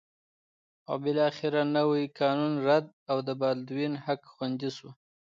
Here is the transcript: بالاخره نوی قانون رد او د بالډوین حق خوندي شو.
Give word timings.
بالاخره 1.03 1.61
نوی 1.75 2.03
قانون 2.19 2.53
رد 2.67 2.85
او 3.09 3.17
د 3.27 3.29
بالډوین 3.39 3.93
حق 4.05 4.21
خوندي 4.33 4.69
شو. 4.77 4.89